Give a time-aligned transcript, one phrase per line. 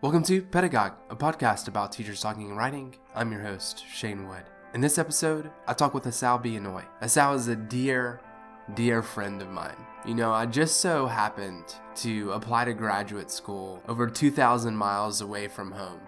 [0.00, 2.94] Welcome to Pedagogue, a podcast about teachers talking and writing.
[3.16, 4.44] I'm your host, Shane Wood.
[4.72, 6.84] In this episode, I talk with Asal Bianoy.
[7.02, 8.20] Asao is a dear,
[8.74, 9.74] dear friend of mine.
[10.06, 11.64] You know, I just so happened
[11.96, 16.02] to apply to graduate school over 2,000 miles away from home,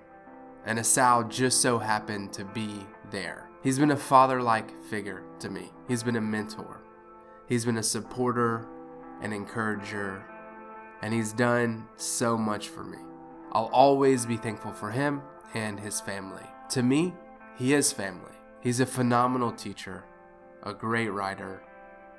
[0.67, 3.49] and Asao just so happened to be there.
[3.61, 6.81] He's been a father like figure to me, he's been a mentor,
[7.49, 8.69] he's been a supporter,
[9.21, 10.25] an encourager,
[11.03, 12.99] and he's done so much for me.
[13.53, 15.23] I'll always be thankful for him
[15.55, 16.45] and his family.
[16.71, 17.15] To me,
[17.57, 18.33] he is family.
[18.61, 20.05] He's a phenomenal teacher,
[20.63, 21.63] a great writer,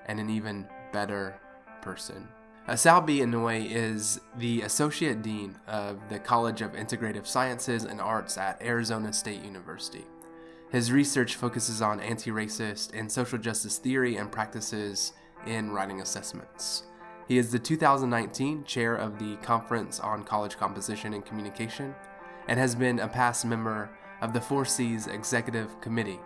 [0.08, 1.40] and an even better
[1.82, 2.28] person.
[2.68, 3.20] Asao B.
[3.20, 9.12] Inoue is the Associate Dean of the College of Integrative Sciences and Arts at Arizona
[9.14, 10.06] State University.
[10.70, 15.14] His research focuses on anti racist and social justice theory and practices
[15.46, 16.84] in writing assessments.
[17.28, 21.96] He is the 2019 chair of the Conference on College Composition and Communication
[22.48, 23.90] and has been a past member
[24.22, 26.20] of the 4Cs Executive Committee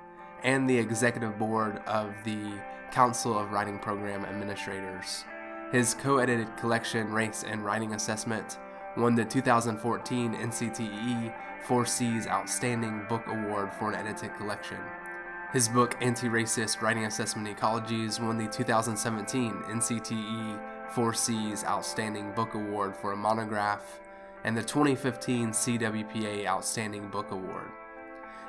[0.43, 2.53] and the Executive Board of the
[2.91, 5.25] Council of Writing Program Administrators.
[5.71, 8.59] His co edited collection, Race and Writing Assessment,
[8.95, 11.33] won the 2014 NCTE
[11.67, 14.77] 4Cs Outstanding Book Award for an edited collection.
[15.51, 22.95] His book, Anti Racist Writing Assessment Ecologies, won the 2017 NCTE 4C's Outstanding Book Award
[22.95, 23.99] for a monograph,
[24.43, 27.71] and the 2015 CWPA Outstanding Book Award.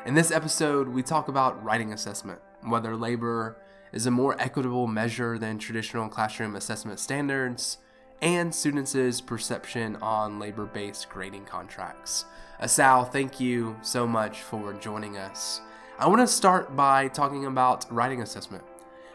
[0.04, 3.56] In this episode, we talk about writing assessment, whether labor
[3.92, 7.78] is a more equitable measure than traditional classroom assessment standards,
[8.22, 12.24] and students' perception on labor based grading contracts.
[12.60, 15.60] Asao, thank you so much for joining us.
[15.98, 18.64] I want to start by talking about writing assessment.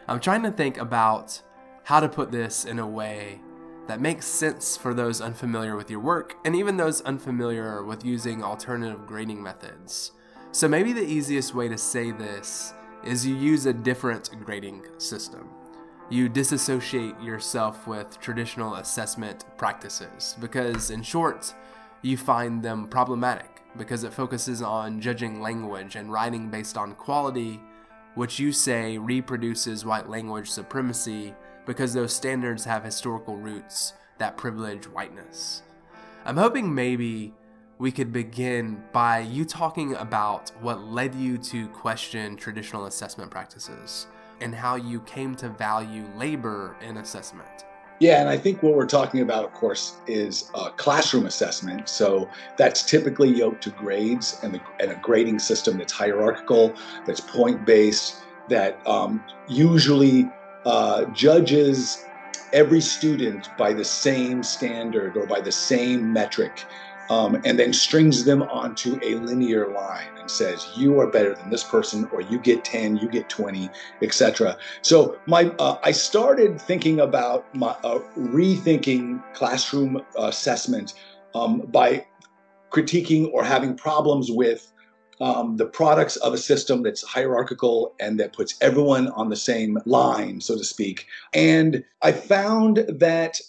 [0.08, 1.40] I'm trying to think about
[1.84, 3.40] how to put this in a way
[3.88, 8.42] that makes sense for those unfamiliar with your work and even those unfamiliar with using
[8.42, 10.12] alternative grading methods.
[10.52, 15.48] So, maybe the easiest way to say this is you use a different grading system.
[16.10, 21.54] You disassociate yourself with traditional assessment practices because, in short,
[22.02, 27.60] you find them problematic because it focuses on judging language and writing based on quality,
[28.14, 31.34] which you say reproduces white language supremacy
[31.66, 35.62] because those standards have historical roots that privilege whiteness.
[36.24, 37.34] I'm hoping maybe
[37.78, 44.06] we could begin by you talking about what led you to question traditional assessment practices
[44.40, 47.64] and how you came to value labor in assessment.
[47.98, 51.88] Yeah, and I think what we're talking about, of course, is classroom assessment.
[51.88, 56.74] So that's typically yoked to grades and, the, and a grading system that's hierarchical,
[57.06, 60.28] that's point based, that um, usually
[60.64, 62.04] uh, judges
[62.52, 66.64] every student by the same standard or by the same metric,
[67.10, 71.50] um, and then strings them onto a linear line and says, "You are better than
[71.50, 73.70] this person," or "You get 10, you get 20,
[74.02, 80.94] etc." So my uh, I started thinking about my uh, rethinking classroom assessment
[81.34, 82.06] um, by
[82.70, 84.72] critiquing or having problems with
[85.22, 89.78] um, the products of a system that's hierarchical and that puts everyone on the same
[89.86, 91.06] line, so to speak.
[91.32, 93.40] And I found that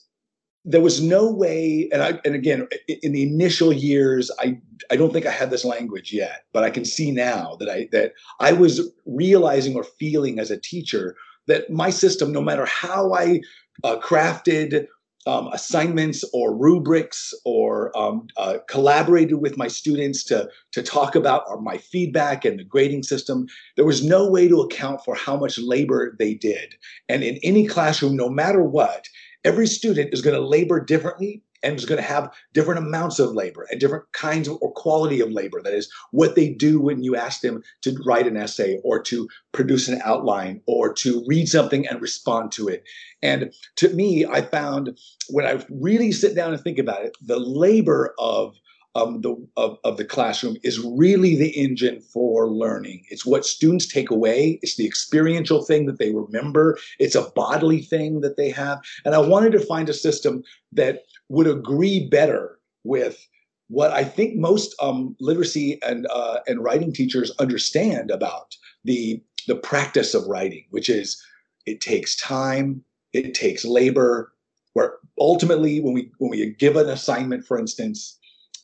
[0.63, 2.67] there was no way, and I, and again,
[3.01, 4.61] in the initial years, I,
[4.91, 7.89] I don't think I had this language yet, but I can see now that I,
[7.91, 11.15] that I was realizing or feeling as a teacher
[11.47, 13.41] that my system, no matter how I
[13.83, 14.85] uh, crafted
[15.27, 21.43] um, assignments or rubrics or um, uh, collaborated with my students to, to talk about
[21.61, 23.45] my feedback and the grading system.
[23.75, 26.75] There was no way to account for how much labor they did.
[27.07, 29.07] And in any classroom, no matter what,
[29.43, 33.33] every student is going to labor differently and is going to have different amounts of
[33.33, 35.61] labor and different kinds of, or quality of labor.
[35.61, 39.27] That is what they do when you ask them to write an essay or to
[39.53, 42.83] produce an outline or to read something and respond to it.
[43.21, 44.97] And to me, I found
[45.29, 48.57] when I really sit down and think about it, the labor of
[48.95, 53.05] um, the of, of the classroom is really the engine for learning.
[53.09, 54.59] It's what students take away.
[54.61, 56.77] It's the experiential thing that they remember.
[56.99, 58.79] It's a bodily thing that they have.
[59.05, 63.27] And I wanted to find a system that would agree better with
[63.69, 69.55] what I think most um, literacy and uh, and writing teachers understand about the the
[69.55, 71.21] practice of writing, which is
[71.65, 74.31] it takes time, it takes labor.
[74.73, 78.17] Where ultimately, when we when we give an assignment, for instance,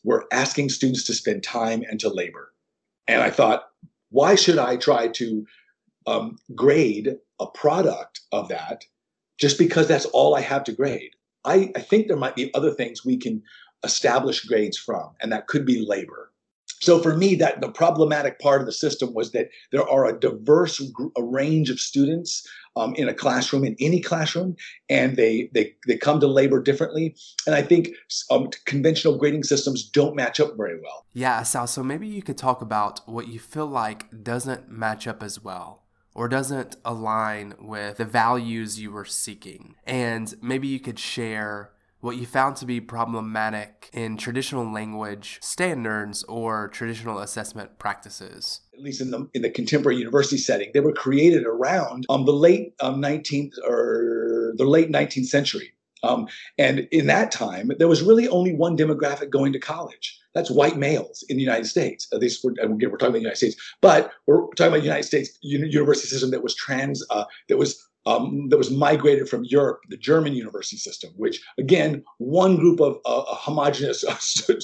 [0.04, 2.52] we're asking students to spend time and to labor.
[3.06, 3.68] And I thought,
[4.10, 5.46] why should I try to
[6.06, 8.84] um, grade a product of that
[9.38, 11.12] just because that's all I have to grade?
[11.44, 13.42] I, I think there might be other things we can
[13.84, 16.29] establish grades from, and that could be labor.
[16.80, 20.18] So for me, that the problematic part of the system was that there are a
[20.18, 20.82] diverse
[21.16, 22.46] a range of students
[22.76, 24.56] um, in a classroom, in any classroom,
[24.88, 27.14] and they they they come to labor differently.
[27.46, 27.90] And I think
[28.30, 31.06] um, conventional grading systems don't match up very well.
[31.12, 31.66] Yeah, Sal.
[31.66, 35.82] So maybe you could talk about what you feel like doesn't match up as well
[36.14, 39.74] or doesn't align with the values you were seeking.
[39.84, 46.24] And maybe you could share what you found to be problematic in traditional language standards
[46.24, 48.60] or traditional assessment practices.
[48.74, 52.32] At least in the in the contemporary university setting they were created around um, the
[52.32, 55.72] late um, 19th or the late 19th century.
[56.02, 60.18] Um, and in that time there was really only one demographic going to college.
[60.34, 62.06] That's white males in the United States.
[62.12, 65.02] At least we're, we're talking about the United States, but we're talking about the United
[65.02, 69.80] States university system that was trans, uh, that was um, that was migrated from Europe,
[69.88, 74.04] the German university system, which again, one group of uh, homogenous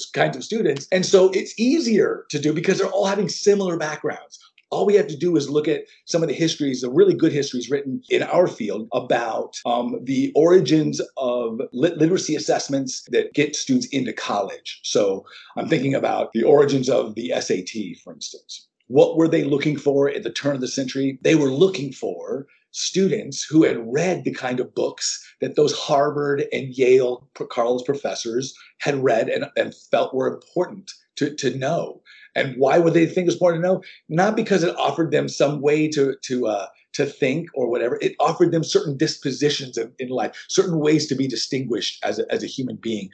[0.13, 0.87] kinds of students.
[0.91, 4.39] And so it's easier to do because they're all having similar backgrounds.
[4.69, 7.31] All we have to do is look at some of the histories, the really good
[7.31, 13.55] histories written in our field about um, the origins of lit- literacy assessments that get
[13.55, 14.81] students into college.
[14.83, 15.25] So
[15.55, 18.67] I'm thinking about the origins of the SAT, for instance.
[18.87, 21.17] What were they looking for at the turn of the century?
[21.21, 22.47] They were looking for
[22.77, 28.53] students who had read the kind of books that those Harvard and Yale Carlos professors
[28.79, 32.01] had read and, and felt were important to, to know.
[32.35, 33.83] And why would they think it was important to know?
[34.09, 37.97] Not because it offered them some way to to uh, to think or whatever.
[37.99, 42.31] It offered them certain dispositions in, in life, certain ways to be distinguished as a,
[42.31, 43.09] as a human being.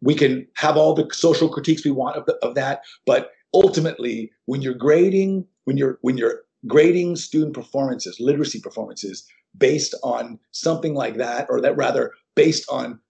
[0.00, 4.30] We can have all the social critiques we want of, the, of that, but ultimately,
[4.46, 9.26] when you're grading, when you're when you're grading student performances, literacy performances,
[9.56, 13.00] based on something like that, or that rather based on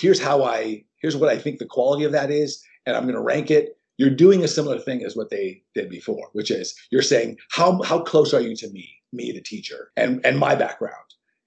[0.00, 3.14] here's how I here's what I think the quality of that is, and I'm going
[3.14, 6.74] to rank it you're doing a similar thing as what they did before, which is
[6.90, 10.54] you're saying, how, how close are you to me, me, the teacher, and, and my
[10.54, 10.96] background?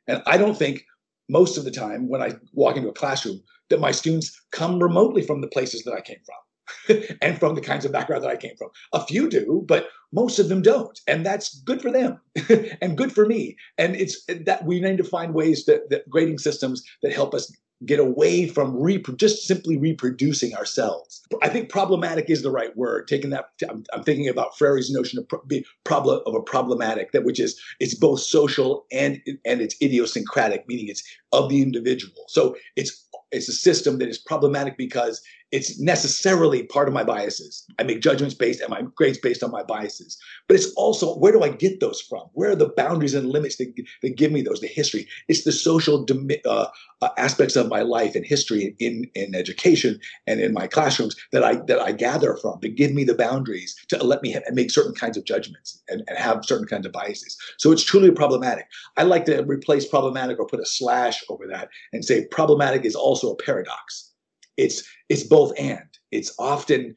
[0.07, 0.85] And I don't think
[1.27, 5.23] most of the time when I walk into a classroom that my students come remotely
[5.23, 6.35] from the places that I came from
[7.21, 8.69] and from the kinds of background that I came from.
[8.93, 10.99] A few do, but most of them don't.
[11.07, 12.19] And that's good for them
[12.81, 13.57] and good for me.
[13.77, 17.51] And it's that we need to find ways that, that grading systems that help us
[17.85, 21.21] get away from repro- just simply reproducing ourselves.
[21.41, 23.07] I think problematic is the right word.
[23.07, 25.43] Taking that, I'm, I'm thinking about Freire's notion of pro-
[25.83, 30.87] problem of a problematic that which is it's both social and and it's idiosyncratic, meaning
[30.87, 31.03] it's
[31.33, 32.23] of the individual.
[32.29, 35.21] So it's it's a system that is problematic because
[35.51, 37.65] it's necessarily part of my biases.
[37.77, 40.17] I make judgments based and my grades based on my biases.
[40.47, 42.23] But it's also where do I get those from?
[42.33, 44.59] Where are the boundaries and limits that, that give me those?
[44.59, 45.07] The history.
[45.27, 46.05] It's the social
[46.45, 46.67] uh,
[47.01, 51.43] uh, aspects of my life and history in in education and in my classrooms that
[51.43, 54.95] I that I gather from to give me the boundaries to let me make certain
[54.95, 57.37] kinds of judgments and, and have certain kinds of biases.
[57.57, 58.65] So it's truly problematic.
[58.97, 62.95] I like to replace problematic or put a slash over that and say problematic is
[62.95, 64.14] also a paradox
[64.57, 65.87] it's it's both and.
[66.11, 66.95] It's often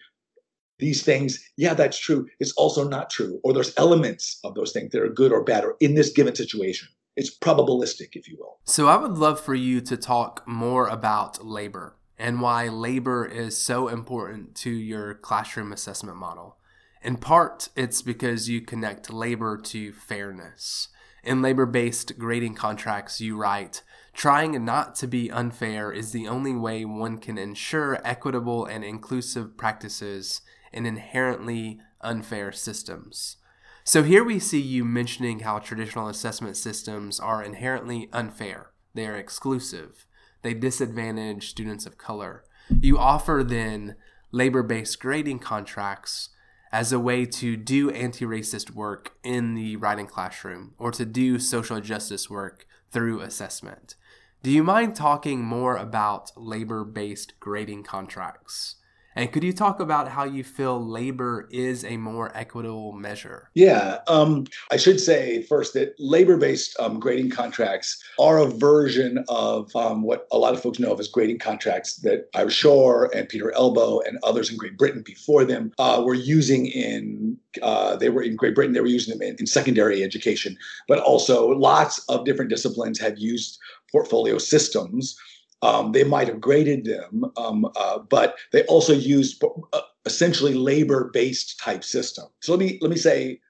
[0.78, 2.26] these things, yeah, that's true.
[2.38, 3.40] It's also not true.
[3.42, 6.34] Or there's elements of those things that are good or bad or in this given
[6.34, 6.88] situation.
[7.16, 8.60] It's probabilistic, if you will.
[8.64, 13.56] So I would love for you to talk more about labor and why labor is
[13.56, 16.58] so important to your classroom assessment model.
[17.02, 20.88] In part, it's because you connect labor to fairness.
[21.24, 23.82] In labor based grading contracts, you write
[24.18, 29.56] Trying not to be unfair is the only way one can ensure equitable and inclusive
[29.56, 30.40] practices
[30.72, 33.36] in inherently unfair systems.
[33.84, 38.72] So here we see you mentioning how traditional assessment systems are inherently unfair.
[38.92, 40.04] They are exclusive.
[40.42, 42.42] They disadvantage students of color.
[42.80, 43.94] You offer then
[44.32, 46.30] labor based grading contracts
[46.72, 51.38] as a way to do anti racist work in the writing classroom or to do
[51.38, 53.94] social justice work through assessment.
[54.40, 58.76] Do you mind talking more about labor based grading contracts?
[59.16, 63.50] And could you talk about how you feel labor is a more equitable measure?
[63.54, 69.24] Yeah, um, I should say first that labor based um, grading contracts are a version
[69.28, 73.10] of um, what a lot of folks know of as grading contracts that Ira Shor
[73.12, 77.36] and Peter Elbow and others in Great Britain before them uh, were using in.
[77.60, 78.72] Uh, they were in Great Britain.
[78.72, 83.18] They were using them in, in secondary education, but also lots of different disciplines have
[83.18, 83.58] used
[83.90, 85.16] portfolio systems.
[85.60, 89.42] Um, they might have graded them, um, uh, but they also used
[89.72, 92.26] uh, essentially labor-based type system.
[92.40, 93.40] So let me let me say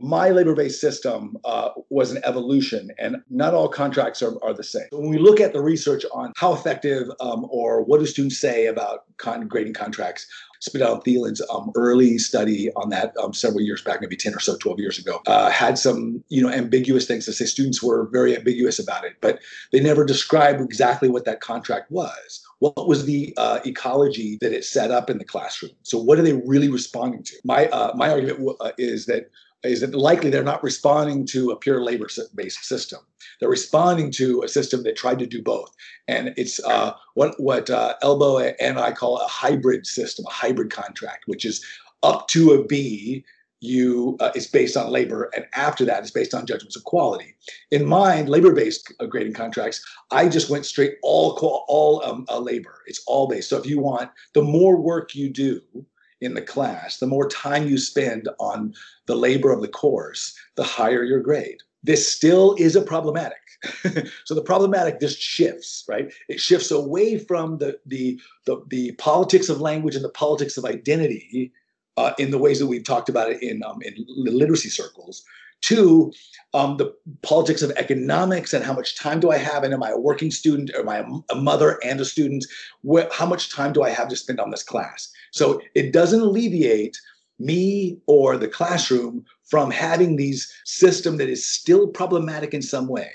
[0.00, 4.86] my labor-based system uh, was an evolution and not all contracts are, are the same
[4.90, 8.66] when we look at the research on how effective um, or what do students say
[8.66, 10.26] about con- grading contracts
[10.60, 14.40] Spidell and Thelin's um, early study on that um, several years back, maybe 10 or
[14.40, 17.44] so, 12 years ago, uh, had some, you know, ambiguous things to say.
[17.44, 19.40] Students were very ambiguous about it, but
[19.72, 22.44] they never described exactly what that contract was.
[22.60, 25.72] What was the uh, ecology that it set up in the classroom?
[25.82, 27.36] So what are they really responding to?
[27.44, 29.30] My, uh, my argument w- uh, is that
[29.64, 33.00] is that likely they're not responding to a pure labor based system.
[33.40, 35.74] They're responding to a system that tried to do both.
[36.06, 40.70] And it's uh, what, what uh, Elbow and I call a hybrid system, a hybrid
[40.70, 41.64] contract, which is
[42.02, 43.24] up to a B,
[43.60, 47.34] you uh, it's based on labor, and after that, it's based on judgments of quality.
[47.70, 51.32] In mine, labor-based uh, grading contracts, I just went straight all
[51.68, 52.82] all um, uh, labor.
[52.86, 53.48] It's all based.
[53.48, 55.62] So if you want, the more work you do,
[56.20, 58.74] in the class, the more time you spend on
[59.06, 61.58] the labor of the course, the higher your grade.
[61.82, 63.38] This still is a problematic.
[64.24, 66.12] so the problematic just shifts, right?
[66.28, 70.64] It shifts away from the the the, the politics of language and the politics of
[70.64, 71.52] identity
[71.96, 75.24] uh, in the ways that we've talked about it in um, in literacy circles
[75.68, 76.12] to
[76.52, 79.90] um, the politics of economics and how much time do I have, and am I
[79.90, 82.44] a working student, or am I a mother and a student?
[82.82, 85.10] Where, how much time do I have to spend on this class?
[85.32, 86.96] So it doesn't alleviate
[87.38, 93.10] me or the classroom from having these system that is still problematic in some way.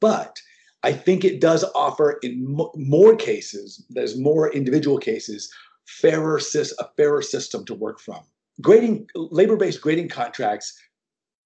[0.00, 0.40] But
[0.82, 5.52] I think it does offer in mo- more cases, there's more individual cases,
[5.86, 8.22] fairer a fairer system to work from.
[8.60, 10.76] Grading labor-based grading contracts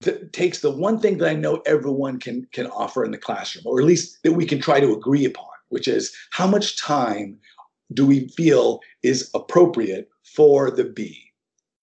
[0.02, 3.64] th- takes the one thing that I know everyone can can offer in the classroom,
[3.66, 7.38] or at least that we can try to agree upon, which is how much time
[7.92, 11.22] do we feel is appropriate for the B?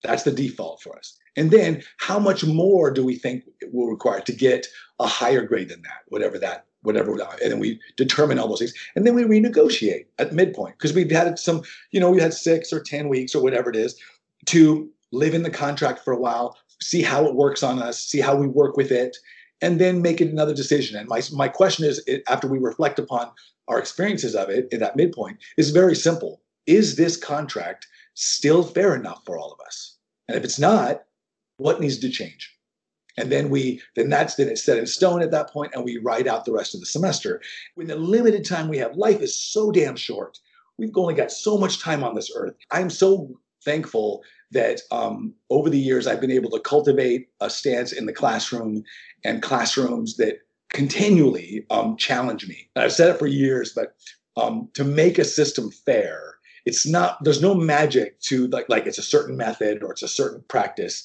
[0.03, 1.17] That's the default for us.
[1.35, 4.67] And then how much more do we think it will require to get
[4.99, 8.59] a higher grade than that, whatever that, whatever, uh, and then we determine all those
[8.59, 8.73] things.
[8.95, 12.71] And then we renegotiate at midpoint because we've had some, you know, we had six
[12.71, 13.95] or 10 weeks or whatever it is
[14.47, 18.19] to live in the contract for a while, see how it works on us, see
[18.19, 19.17] how we work with it,
[19.61, 20.97] and then make it another decision.
[20.97, 23.31] And my, my question is after we reflect upon
[23.67, 26.41] our experiences of it in that midpoint is very simple.
[26.67, 29.97] Is this contract still fair enough for all of us?
[30.27, 31.03] And if it's not,
[31.57, 32.49] what needs to change?
[33.17, 35.97] And then we then that's then it's set in stone at that point, and we
[35.97, 37.41] write out the rest of the semester.
[37.77, 40.39] In the limited time we have, life is so damn short.
[40.79, 42.55] We've only got so much time on this earth.
[42.71, 44.23] I'm so thankful
[44.53, 48.83] that um, over the years I've been able to cultivate a stance in the classroom
[49.23, 52.69] and classrooms that continually um, challenge me.
[52.75, 53.95] And I've said it for years, but
[54.35, 57.23] um, to make a system fair, it's not.
[57.23, 61.03] There's no magic to like like it's a certain method or it's a certain practice.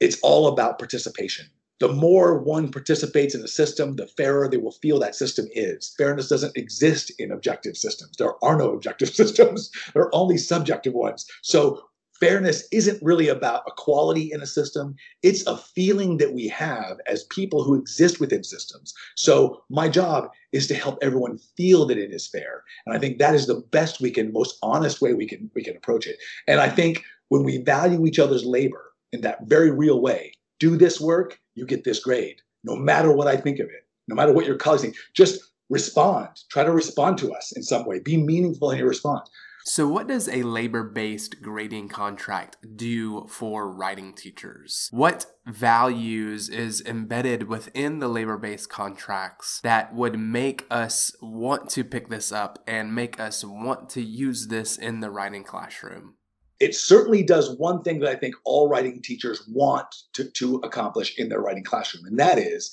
[0.00, 1.46] It's all about participation.
[1.80, 5.92] The more one participates in the system, the fairer they will feel that system is.
[5.98, 8.16] Fairness doesn't exist in objective systems.
[8.16, 9.70] There are no objective systems.
[9.92, 11.26] There are only subjective ones.
[11.42, 11.82] So
[12.20, 14.94] fairness isn't really about equality in a system.
[15.22, 18.94] It's a feeling that we have as people who exist within systems.
[19.16, 22.62] So my job is to help everyone feel that it is fair.
[22.86, 25.62] And I think that is the best we can, most honest way we can we
[25.62, 26.18] can approach it.
[26.46, 30.76] And I think when we value each other's labor in that very real way, do
[30.76, 32.40] this work, you get this grade.
[32.62, 35.40] No matter what I think of it, no matter what your colleagues think, just
[35.70, 36.28] respond.
[36.50, 37.98] Try to respond to us in some way.
[37.98, 39.28] Be meaningful in your response.
[39.66, 44.90] So, what does a labor based grading contract do for writing teachers?
[44.92, 51.82] What values is embedded within the labor based contracts that would make us want to
[51.82, 56.16] pick this up and make us want to use this in the writing classroom?
[56.60, 61.18] It certainly does one thing that I think all writing teachers want to, to accomplish
[61.18, 62.70] in their writing classroom, and that is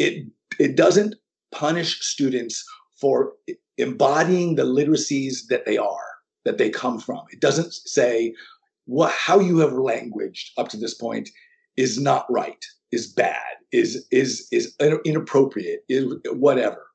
[0.00, 0.26] it,
[0.58, 1.14] it doesn't
[1.52, 2.64] punish students
[3.00, 3.34] for
[3.78, 6.11] embodying the literacies that they are
[6.44, 7.22] that they come from.
[7.30, 8.34] It doesn't say
[8.86, 11.28] what how you have languaged up to this point
[11.76, 16.86] is not right, is bad, is is is inappropriate, is whatever.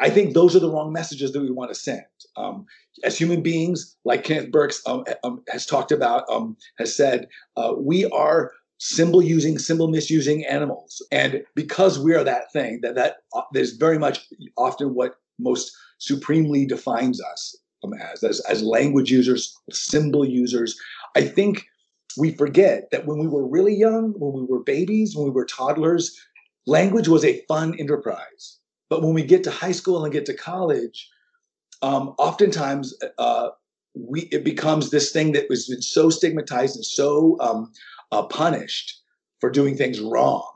[0.00, 2.04] I think those are the wrong messages that we want to send.
[2.36, 2.66] Um,
[3.02, 7.74] as human beings, like Kenneth Burke um, um, has talked about, um, has said, uh,
[7.76, 13.16] we are symbol using, symbol misusing animals, and because we are that thing, that that
[13.34, 14.24] uh, is very much
[14.56, 17.56] often what most supremely defines us
[18.12, 20.78] as, as, as language users, symbol users.
[21.16, 21.64] I think
[22.16, 25.44] we forget that when we were really young, when we were babies, when we were
[25.44, 26.16] toddlers,
[26.66, 28.58] language was a fun enterprise.
[28.88, 31.08] But when we get to high school and get to college,
[31.80, 33.48] um, oftentimes uh,
[33.94, 37.72] we it becomes this thing that was been so stigmatized and so um,
[38.12, 39.00] uh, punished
[39.40, 40.50] for doing things wrong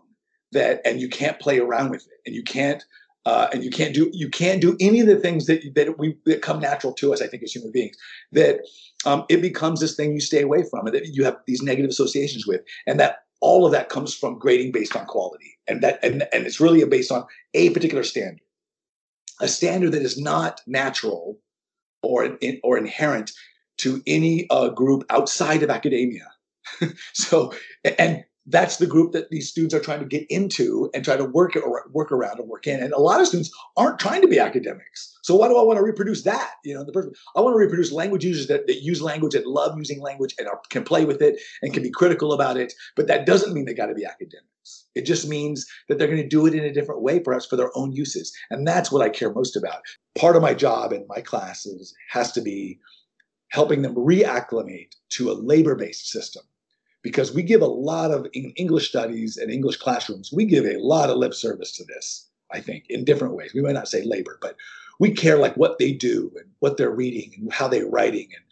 [0.52, 2.84] that and you can't play around with it and you can't
[3.26, 6.16] uh, and you can't do you can't do any of the things that that we
[6.24, 7.20] that come natural to us.
[7.20, 7.96] I think as human beings,
[8.32, 8.60] that
[9.04, 11.90] um, it becomes this thing you stay away from, and that you have these negative
[11.90, 15.98] associations with, and that all of that comes from grading based on quality, and that
[16.04, 18.40] and and it's really based on a particular standard,
[19.40, 21.36] a standard that is not natural
[22.04, 23.32] or in, or inherent
[23.78, 26.30] to any uh, group outside of academia.
[27.12, 27.52] so
[27.98, 31.24] and that's the group that these students are trying to get into and try to
[31.24, 32.80] work or work around and work in.
[32.80, 35.18] And a lot of students aren't trying to be academics.
[35.22, 36.52] So why do I want to reproduce that?
[36.64, 39.44] You know, the person I want to reproduce language users that, that use language and
[39.46, 42.72] love using language and are, can play with it and can be critical about it.
[42.94, 44.86] But that doesn't mean they got to be academics.
[44.94, 47.56] It just means that they're going to do it in a different way, perhaps for
[47.56, 48.32] their own uses.
[48.50, 49.82] And that's what I care most about.
[50.16, 52.78] Part of my job in my classes has to be
[53.50, 56.42] helping them reacclimate to a labor-based system
[57.06, 60.76] because we give a lot of in English studies and English classrooms, we give a
[60.78, 63.52] lot of lip service to this, I think, in different ways.
[63.54, 64.56] We might not say labor, but
[64.98, 68.28] we care like what they do and what they're reading and how they're writing.
[68.34, 68.44] And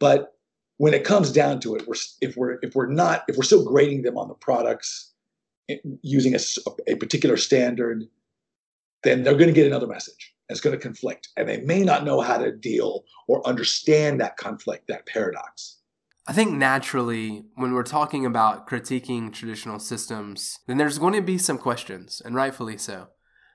[0.00, 0.34] but
[0.78, 3.64] when it comes down to it, we're if we're if we're not if we're still
[3.64, 5.12] grading them on the products
[5.68, 6.40] eh, using a,
[6.88, 8.08] a particular standard,
[9.04, 10.34] then they're going to get another message.
[10.48, 14.20] And it's going to conflict, and they may not know how to deal or understand
[14.20, 15.76] that conflict, that paradox.
[16.30, 21.38] I think naturally, when we're talking about critiquing traditional systems, then there's going to be
[21.38, 23.08] some questions, and rightfully so.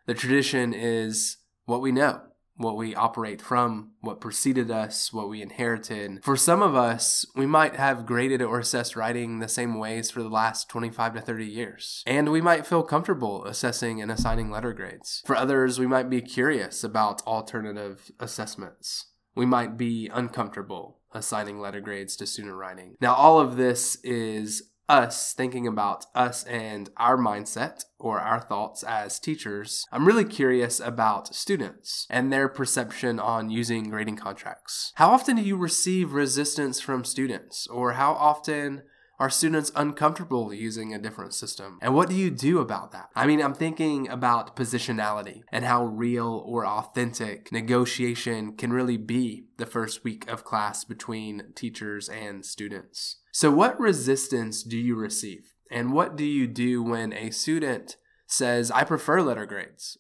[0.08, 2.20] The tradition is what we know,
[2.58, 6.22] what we operate from, what preceded us, what we inherited.
[6.26, 10.22] For some of us, we might have graded or assessed writing the same ways for
[10.22, 12.04] the last 25 to 30 years.
[12.06, 15.24] And we might feel comfortable assessing and assigning letter grades.
[15.26, 19.12] For others, we might be curious about alternative assessments.
[19.34, 22.96] We might be uncomfortable assigning letter grades to student writing.
[23.02, 28.84] Now, all of this is us thinking about us and our mindset or our thoughts
[28.84, 34.92] as teachers, I'm really curious about students and their perception on using grading contracts.
[34.96, 38.84] How often do you receive resistance from students, or how often
[39.20, 41.80] are students uncomfortable using a different system?
[41.82, 43.10] And what do you do about that?
[43.16, 49.46] I mean, I'm thinking about positionality and how real or authentic negotiation can really be
[49.58, 53.18] the first week of class between teachers and students.
[53.32, 55.54] So, what resistance do you receive?
[55.72, 57.98] And what do you do when a student
[58.28, 59.98] says, I prefer letter grades?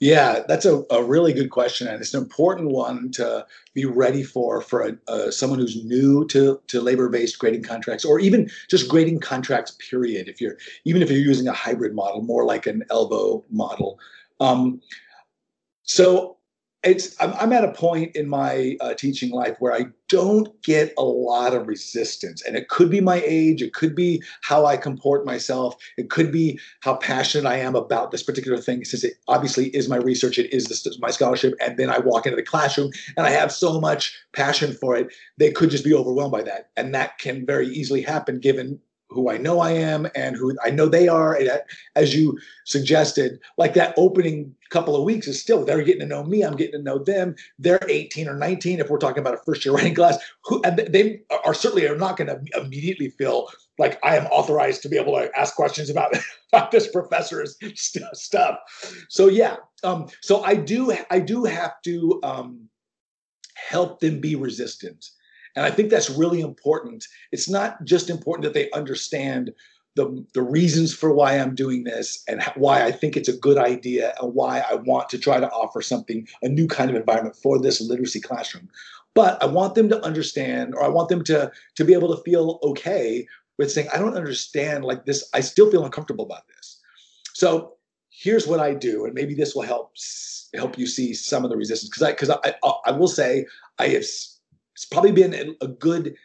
[0.00, 4.22] Yeah, that's a, a really good question, and it's an important one to be ready
[4.22, 8.88] for for a, uh, someone who's new to to labor-based grading contracts, or even just
[8.88, 9.76] grading contracts.
[9.90, 10.28] Period.
[10.28, 13.98] If you're even if you're using a hybrid model, more like an elbow model.
[14.40, 14.80] Um,
[15.82, 16.36] so
[16.82, 20.94] it's I'm, I'm, at a point in my uh, teaching life where I don't get
[20.96, 24.76] a lot of resistance, and it could be my age, it could be how I
[24.76, 28.84] comport myself, it could be how passionate I am about this particular thing.
[28.84, 32.26] Since it obviously is my research, it is this, my scholarship, and then I walk
[32.26, 35.94] into the classroom and I have so much passion for it, they could just be
[35.94, 40.08] overwhelmed by that, and that can very easily happen given who I know I am
[40.14, 41.34] and who I know they are.
[41.34, 41.50] And
[41.96, 46.22] as you suggested, like that opening couple of weeks is still they're getting to know
[46.22, 46.42] me.
[46.42, 47.34] I'm getting to know them.
[47.58, 50.16] They're 18 or 19 if we're talking about a first year writing class.
[50.44, 54.88] Who they are certainly are not going to immediately feel like I am authorized to
[54.88, 56.12] be able to ask questions about,
[56.52, 58.58] about this professor's st- stuff.
[59.08, 62.68] So yeah, um, so I do I do have to um,
[63.56, 65.04] help them be resistant
[65.56, 67.06] and I think that's really important.
[67.32, 69.52] It's not just important that they understand
[69.96, 73.58] the, the reasons for why I'm doing this and why I think it's a good
[73.58, 77.36] idea and why I want to try to offer something, a new kind of environment
[77.36, 78.68] for this literacy classroom.
[79.14, 82.22] But I want them to understand, or I want them to, to be able to
[82.22, 83.26] feel okay
[83.58, 85.28] with saying, I don't understand like this.
[85.34, 86.80] I still feel uncomfortable about this.
[87.34, 87.74] So
[88.10, 89.94] here's what I do, and maybe this will help
[90.54, 91.90] help you see some of the resistance.
[91.90, 93.46] Because I because I, I, I will say
[93.78, 94.04] I have
[94.80, 96.16] it's probably been a good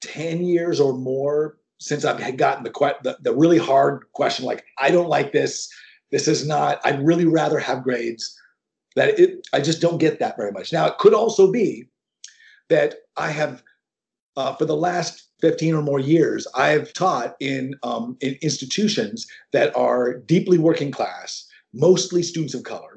[0.00, 4.90] 10 years or more since I've gotten the, the, the really hard question like, I
[4.90, 5.68] don't like this.
[6.10, 8.36] This is not, I'd really rather have grades.
[8.96, 10.72] That it, I just don't get that very much.
[10.72, 11.84] Now, it could also be
[12.70, 13.62] that I have,
[14.36, 19.76] uh, for the last 15 or more years, I've taught in, um, in institutions that
[19.76, 22.91] are deeply working class, mostly students of color,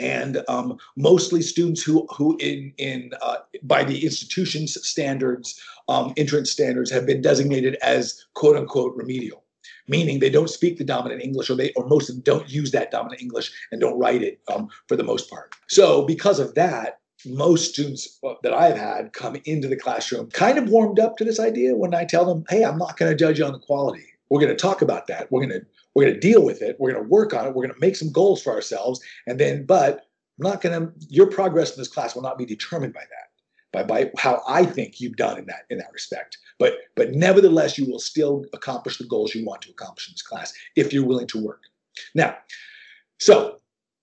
[0.00, 6.50] and um, mostly students who who in in uh, by the institution's standards, um, entrance
[6.50, 9.44] standards, have been designated as quote unquote remedial,
[9.86, 12.70] meaning they don't speak the dominant English or they or most of them don't use
[12.72, 15.54] that dominant English and don't write it um, for the most part.
[15.68, 16.96] So because of that.
[17.26, 21.24] Most students uh, that I've had come into the classroom kind of warmed up to
[21.26, 23.58] this idea when I tell them, "Hey, I'm not going to judge you on the
[23.58, 24.06] quality.
[24.30, 25.30] we're going to talk about that.
[25.30, 26.76] We're going to we're going to deal with it.
[26.78, 27.54] We're going to work on it.
[27.54, 30.06] We're going to make some goals for ourselves, and then, but
[30.38, 30.92] I'm not going to.
[31.08, 34.64] Your progress in this class will not be determined by that, by by how I
[34.64, 36.38] think you've done in that in that respect.
[36.58, 40.22] But but nevertheless, you will still accomplish the goals you want to accomplish in this
[40.22, 41.62] class if you're willing to work.
[42.14, 42.36] Now,
[43.18, 43.59] so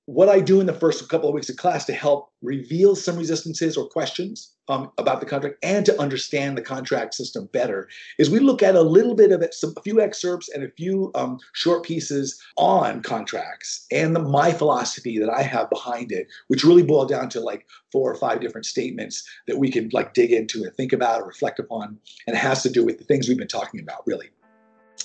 [0.08, 3.18] what I do in the first couple of weeks of class to help reveal some
[3.18, 8.30] resistances or questions um, about the contract and to understand the contract system better is
[8.30, 11.12] we look at a little bit of it, some, a few excerpts and a few
[11.14, 16.64] um, short pieces on contracts and the, my philosophy that I have behind it, which
[16.64, 20.32] really boil down to like four or five different statements that we can like dig
[20.32, 23.28] into and think about or reflect upon, and it has to do with the things
[23.28, 24.30] we've been talking about, really.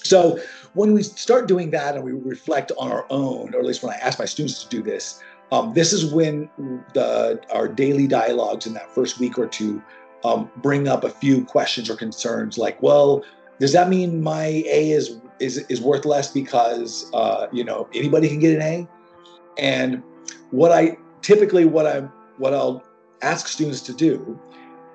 [0.02, 0.38] So
[0.74, 3.92] when we start doing that and we reflect on our own, or at least when
[3.94, 6.48] I ask my students to do this, um, this is when
[6.94, 9.82] the our daily dialogues in that first week or two
[10.24, 13.22] um, bring up a few questions or concerns, like, well,
[13.60, 18.28] does that mean my A is is is worth less because uh, you know anybody
[18.28, 18.88] can get an A?
[19.58, 20.02] And
[20.50, 22.00] what I typically what I
[22.38, 22.82] what I'll
[23.20, 24.40] ask students to do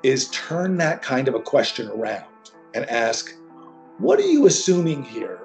[0.03, 2.25] is turn that kind of a question around
[2.73, 3.33] and ask,
[3.99, 5.39] what are you assuming here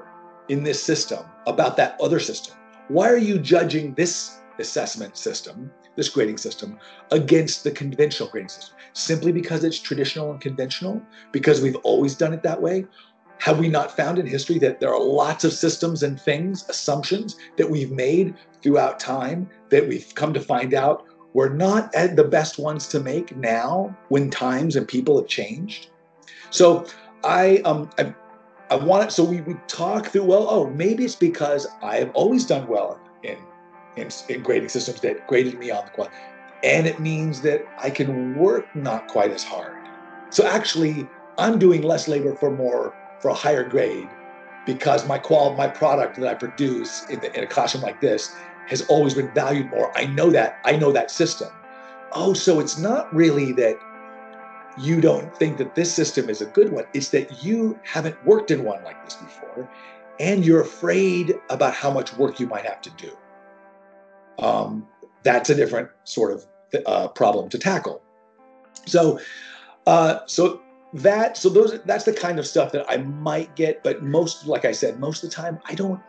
[0.48, 2.56] in this system about that other system?
[2.88, 6.78] Why are you judging this assessment system, this grading system,
[7.10, 8.76] against the conventional grading system?
[8.92, 11.00] Simply because it's traditional and conventional?
[11.32, 12.84] Because we've always done it that way?
[13.38, 17.36] Have we not found in history that there are lots of systems and things, assumptions
[17.56, 22.58] that we've made throughout time that we've come to find out were not the best
[22.58, 25.88] ones to make now when times and people have changed?
[26.50, 26.86] So
[27.24, 28.14] I um I
[28.72, 32.10] I want it so we, we talk through, well, oh, maybe it's because I have
[32.14, 33.36] always done well in,
[33.96, 36.08] in, in grading systems that graded me on the qual.
[36.64, 39.76] And it means that I can work not quite as hard.
[40.30, 41.06] So actually,
[41.36, 44.08] I'm doing less labor for more, for a higher grade
[44.64, 48.34] because my qual, my product that I produce in, the, in a classroom like this
[48.68, 49.92] has always been valued more.
[49.98, 51.50] I know that, I know that system.
[52.12, 53.78] Oh, so it's not really that
[54.78, 56.84] you don't think that this system is a good one.
[56.94, 59.68] It's that you haven't worked in one like this before,
[60.18, 63.10] and you're afraid about how much work you might have to do.
[64.38, 64.86] Um,
[65.22, 66.46] that's a different sort of
[66.86, 68.02] uh, problem to tackle.
[68.86, 69.20] So,
[69.86, 70.60] uh, so
[70.94, 74.64] that so those that's the kind of stuff that I might get, but most, like
[74.64, 76.00] I said, most of the time I don't.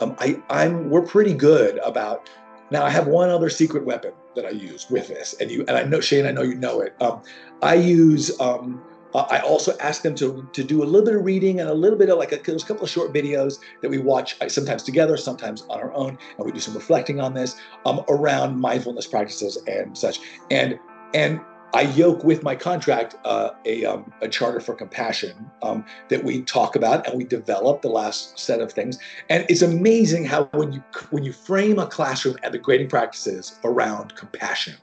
[0.00, 2.28] Um, I I'm we're pretty good about
[2.70, 5.76] now I have one other secret weapon that I use with this, and you and
[5.76, 6.94] I know Shane, I know you know it.
[7.00, 7.22] Um,
[7.62, 8.38] I use.
[8.40, 8.82] Um,
[9.14, 11.96] I also ask them to to do a little bit of reading and a little
[11.96, 14.82] bit of like a, there's a couple of short videos that we watch uh, sometimes
[14.82, 17.54] together, sometimes on our own, and we do some reflecting on this
[17.86, 20.18] um, around mindfulness practices and such.
[20.50, 20.80] And
[21.14, 21.40] and
[21.74, 26.42] I yoke with my contract uh, a, um, a charter for compassion um, that we
[26.42, 28.96] talk about and we develop the last set of things.
[29.28, 33.58] And it's amazing how when you when you frame a classroom and the grading practices
[33.64, 34.74] around compassion,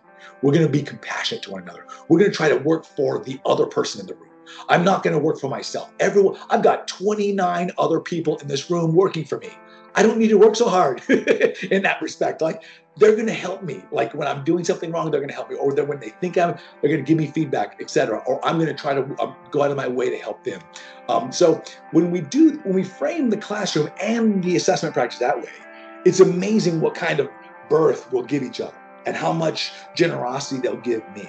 [0.41, 1.85] we're going to be compassionate to one another.
[2.09, 4.29] We're going to try to work for the other person in the room.
[4.67, 5.93] I'm not going to work for myself.
[6.01, 9.51] Everyone, I've got 29 other people in this room working for me.
[9.95, 12.41] I don't need to work so hard in that respect.
[12.41, 12.63] Like
[12.97, 13.83] they're going to help me.
[13.91, 15.55] Like when I'm doing something wrong, they're going to help me.
[15.55, 18.19] Or when they think I'm, they're going to give me feedback, etc.
[18.25, 20.61] Or I'm going to try to um, go out of my way to help them.
[21.09, 25.37] Um, so when we do, when we frame the classroom and the assessment practice that
[25.37, 25.49] way,
[26.05, 27.29] it's amazing what kind of
[27.69, 28.75] birth we'll give each other
[29.05, 31.27] and how much generosity they'll give me.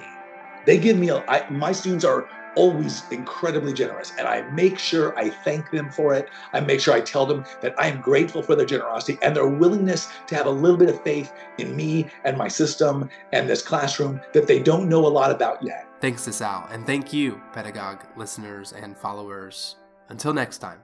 [0.65, 4.13] They give me, a, I, my students are always incredibly generous.
[4.17, 6.29] And I make sure I thank them for it.
[6.53, 9.47] I make sure I tell them that I am grateful for their generosity and their
[9.47, 13.61] willingness to have a little bit of faith in me and my system and this
[13.61, 15.87] classroom that they don't know a lot about yet.
[16.01, 19.77] Thanks to Sal, and thank you, pedagogue listeners and followers.
[20.09, 20.79] Until next time.